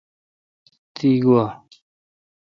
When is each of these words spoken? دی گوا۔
دی 0.95 1.11
گوا۔ 1.23 1.45